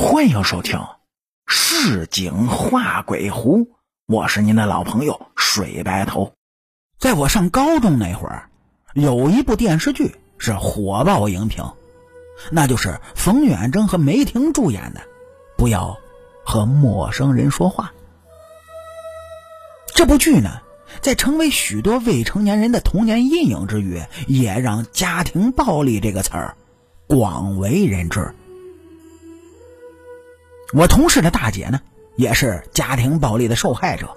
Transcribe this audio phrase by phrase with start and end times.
[0.00, 0.78] 欢迎收听
[1.48, 3.64] 《市井画鬼狐》，
[4.06, 6.34] 我是您的老朋友水白头。
[7.00, 8.48] 在我上高中那会儿，
[8.94, 11.64] 有一部电视剧是火爆荧屏，
[12.52, 15.00] 那就是冯远征和梅婷主演的
[15.56, 15.98] 《不要
[16.44, 17.86] 和陌生人说话》。
[19.96, 20.62] 这部剧呢，
[21.00, 26.56] 在成为许多未成年人的童年阴影之余，也让“家庭暴力”这个词儿
[27.08, 28.32] 广为人知。
[30.74, 31.80] 我同事的大姐呢，
[32.16, 34.10] 也是家庭暴力的受害者，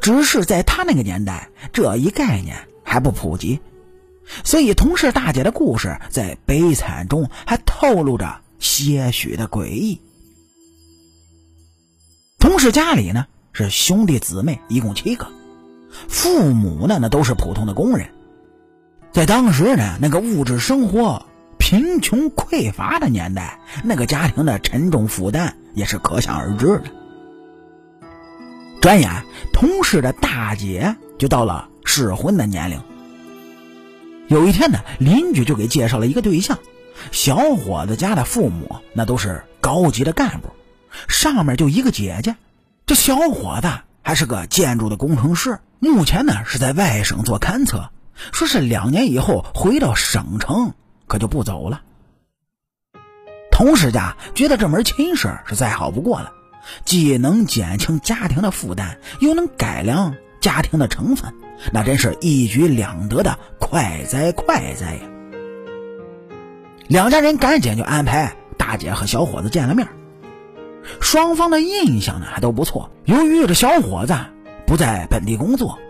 [0.00, 3.58] 只是在她那个年代，这一概念还不普及，
[4.44, 10.02] 所以同事大姐的故事在悲惨中还透露着些许的诡异。
[12.38, 15.28] 同事家里呢是兄弟姊妹一共七个，
[16.08, 18.10] 父母呢那都是普通的工人，
[19.12, 21.24] 在当时呢那个物质生活。
[21.58, 26.84] 贫穷匮乏的年代，那个家庭的沉重负担也是可想而知的。
[28.80, 32.80] 转眼，同事的大姐就到了适婚的年龄。
[34.28, 36.58] 有一天呢，邻居就给介绍了一个对象，
[37.10, 40.48] 小伙子家的父母那都是高级的干部，
[41.08, 42.36] 上面就一个姐姐。
[42.86, 43.68] 这小伙子
[44.02, 47.90] 还是个建筑的工程师，目前呢是在外省做勘测，
[48.32, 50.72] 说是两年以后回到省城。
[51.08, 51.82] 可就不走了。
[53.50, 56.32] 同事家觉得这门亲事是再好不过了，
[56.84, 61.34] 既能减轻家庭的负担，又能改良家庭的成分，
[61.72, 65.00] 那真是一举两得的快哉快哉呀！
[66.86, 69.88] 两家人赶紧就安排大姐和小伙子见了面，
[71.00, 72.92] 双方的印象呢还都不错。
[73.06, 74.14] 由于这小伙子
[74.68, 75.80] 不在本地工作，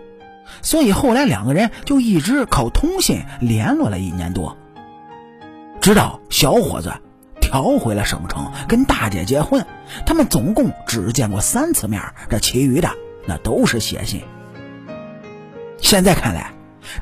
[0.62, 4.56] 所以后来两个人就一直靠通信联络了一年多。
[5.80, 6.92] 直到小伙子
[7.40, 9.64] 调回了省城，跟大姐结婚，
[10.04, 12.90] 他们总共只见过三次面，这其余的
[13.26, 14.22] 那都是写信。
[15.80, 16.52] 现在看来，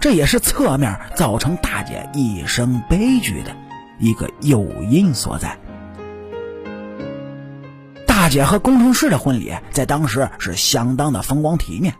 [0.01, 3.56] 这也是侧面造成大姐一生悲剧的
[3.99, 5.59] 一个诱因所在。
[8.06, 11.95] 大姐和工程师的婚礼在当时是相当的风光体面。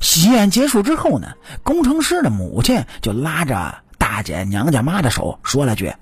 [0.00, 3.81] 喜宴结束之后呢，工程师的母亲就拉着。
[4.12, 5.94] 大姐娘家妈的手说了句：“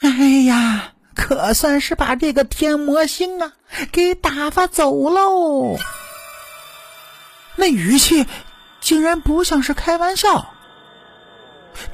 [0.00, 0.08] 哎
[0.46, 3.52] 呀，可算是把这个天魔星啊
[3.92, 5.76] 给打发走喽。
[7.56, 8.26] ”那语气
[8.80, 10.54] 竟然不像是开玩笑。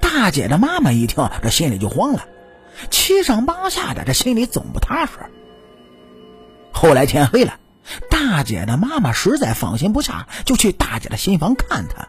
[0.01, 2.29] 大姐的妈妈一听，这心里就慌了，
[2.93, 5.13] 七上八下的，这心里总不踏实。
[6.73, 7.59] 后来天黑了，
[8.09, 12.07] 大姐的妈妈实在放心不下，就去大姐的新房看她。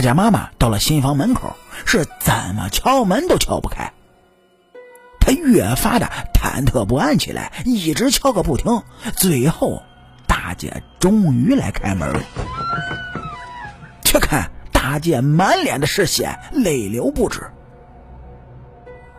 [0.00, 3.92] 大姐妈妈到了新房门口，是怎么敲门都敲不开。
[5.20, 8.82] 她越发的忐忑不安起来，一直敲个不停。
[9.14, 9.82] 最后，
[10.26, 12.22] 大姐终于来开门了。
[14.02, 17.50] 却看大姐满脸的是血，泪流不止。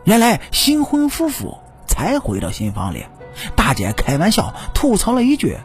[0.04, 3.06] 原来新婚夫妇才回到新房里，
[3.56, 5.60] 大姐开玩笑吐槽了一句：“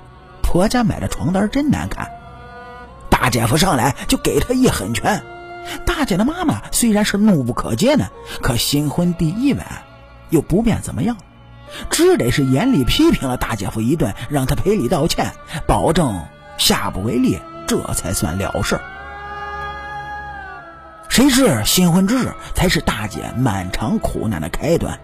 [0.45, 2.07] 婆家买的床单真难看。”
[3.27, 5.21] 大姐夫上来就给他一狠拳，
[5.85, 8.07] 大姐的妈妈虽然是怒不可遏呢，
[8.41, 9.67] 可新婚第一晚
[10.31, 11.17] 又不便怎么样，
[11.91, 15.33] 只得是严厉批评了大姐夫一顿，让他赔礼道歉，
[15.67, 16.23] 保证
[16.57, 18.79] 下不为例，这才算了事。
[21.09, 25.01] 谁知新婚之日才是大姐漫长苦难的开端，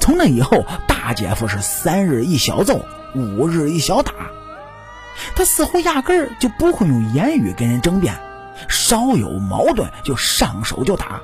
[0.00, 2.84] 从那以后，大姐夫是三日一小揍，
[3.14, 4.12] 五日一小打。
[5.34, 8.14] 他似乎压根儿就不会用言语跟人争辩，
[8.68, 11.20] 稍有矛盾就上手就打。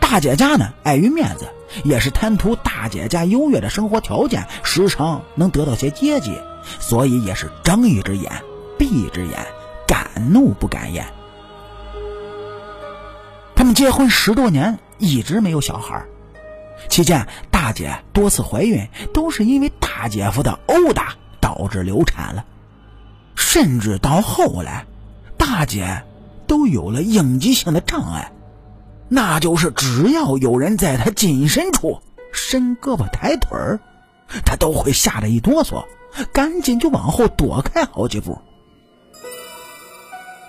[0.00, 1.48] 大姐家呢，碍于面子，
[1.84, 6.36] 也是贪图大姐家优越的生活条件，时常能得到些接济，
[6.80, 8.32] 所以也是睁一只眼
[8.76, 9.46] 闭一只眼，
[9.86, 11.06] 敢怒不敢言。
[13.54, 16.02] 他们结婚十多年，一直没有小孩，
[16.88, 21.14] 期间大姐多次怀孕，都是因为大姐夫的殴打。
[21.50, 22.44] 导致流产了，
[23.34, 24.86] 甚至到后来，
[25.36, 26.04] 大姐
[26.46, 28.30] 都有了应激性的障碍，
[29.08, 32.00] 那就是只要有人在她近身处
[32.32, 33.80] 伸胳膊抬腿儿，
[34.44, 35.84] 她都会吓得一哆嗦，
[36.32, 38.38] 赶紧就往后躲开好几步。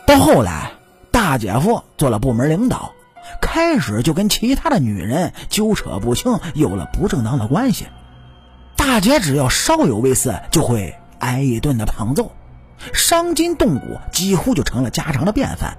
[0.06, 0.74] 到后来，
[1.12, 2.94] 大姐夫做了部门领导，
[3.42, 7.88] 开始就跟其他的女人纠扯不清，有了不正当的关系。
[8.91, 12.33] 大姐只要稍有微词，就会挨一顿的胖揍，
[12.91, 15.77] 伤筋动骨，几乎就成了家常的便饭。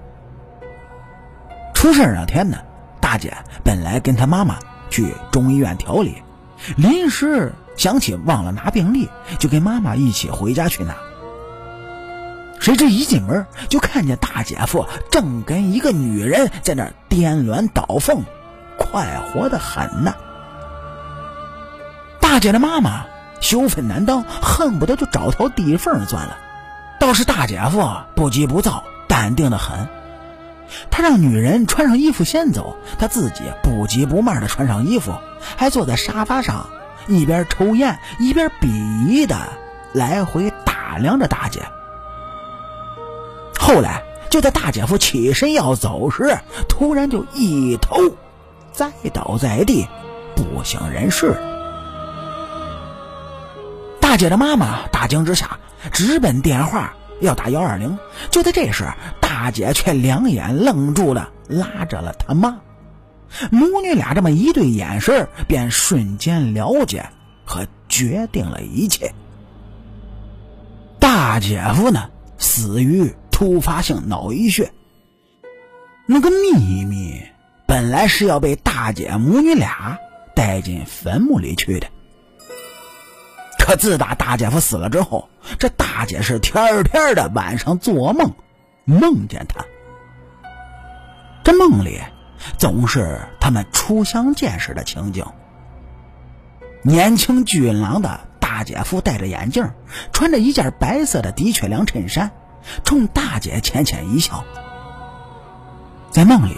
[1.75, 2.57] 出事那天呢，
[2.99, 4.57] 大姐本来跟她妈妈
[4.89, 6.23] 去中医院调理，
[6.75, 9.07] 临时想起忘了拿病历，
[9.37, 10.95] 就跟妈妈一起回家去拿。
[12.59, 18.23] 谁知一进门就看见大姐夫正跟一个女人在那颠鸾倒凤，
[18.79, 20.15] 快活的很呢。
[22.43, 23.05] 姐的妈妈
[23.39, 26.37] 羞愤难当，恨不得就找条地缝钻了。
[26.99, 29.87] 倒是大姐夫不急不躁，淡定的很。
[30.91, 35.13] 他让女人穿上衣服先走，他自己不急不慢的穿上衣服，
[35.55, 36.67] 还坐在沙发上，
[37.07, 39.37] 一边抽烟一边鄙夷的
[39.93, 41.61] 来回打量着大姐。
[43.57, 47.95] 后来就在大姐夫起身要走时，突然就一头
[48.73, 49.87] 栽倒在地，
[50.35, 51.41] 不省人事。
[54.13, 55.57] 大姐的妈妈大惊之下，
[55.91, 56.93] 直奔电话。
[57.19, 57.97] 要打幺二零，
[58.29, 58.85] 就在这时，
[59.19, 62.59] 大姐却两眼愣住了，拉着了他妈。
[63.49, 67.09] 母女俩这么一对眼神，便瞬间了解
[67.43, 69.15] 和决定了一切。
[70.99, 74.71] 大姐夫呢，死于突发性脑溢血。
[76.05, 77.19] 那个秘密
[77.65, 79.97] 本来是要被大姐母女俩
[80.35, 81.87] 带进坟墓里去的。
[83.63, 88.33] 可自打大姐夫死了之后，这大姐是天天的晚上做梦，
[88.83, 89.63] 梦见他。
[91.45, 92.01] 这梦里
[92.57, 95.25] 总是他们初相见时的情景。
[96.81, 99.71] 年轻俊朗的大姐夫戴着眼镜，
[100.11, 102.31] 穿着一件白色的的确良衬衫，
[102.83, 104.43] 冲大姐浅浅一笑。
[106.11, 106.57] 在梦里，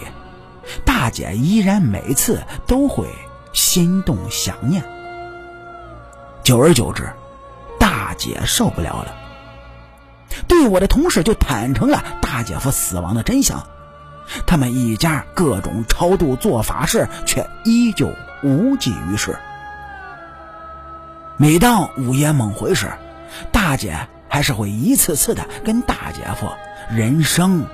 [0.84, 3.06] 大姐依然每次都会
[3.52, 4.82] 心动想念。
[6.46, 7.12] 久而久之，
[7.76, 9.16] 大姐受不了了，
[10.46, 13.66] 对我的同事就坦诚了大姐夫死亡的真相。
[14.46, 18.12] 他们一家各种超度做法事，却依旧
[18.44, 19.36] 无济于事。
[21.36, 22.92] 每当午夜梦回时，
[23.50, 26.48] 大姐还是会一次次的跟大姐夫
[26.88, 27.66] 人生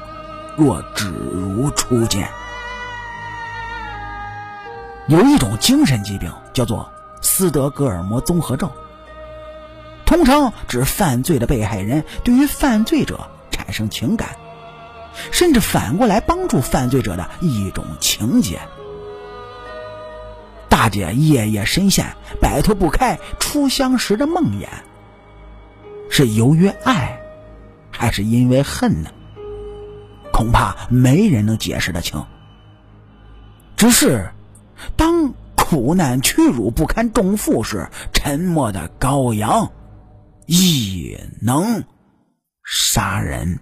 [0.56, 2.26] 若只如初见。
[5.08, 6.90] 有一种精神疾病叫做。
[7.22, 8.70] 斯德哥尔摩综合症，
[10.04, 14.36] 通常指犯罪的被害人对于犯罪者产生情感，
[15.30, 18.60] 甚至反过来帮助犯罪者的一种情节。
[20.68, 24.66] 大姐夜夜深陷，摆脱不开初相识的梦魇，
[26.10, 27.20] 是由于爱，
[27.90, 29.10] 还是因为恨呢？
[30.32, 32.24] 恐怕没人能解释得清。
[33.76, 34.30] 只是，
[34.96, 35.11] 当。
[35.72, 39.72] 苦难屈辱不堪重负时，沉默的羔羊
[40.44, 41.84] 亦能
[42.62, 43.58] 杀人。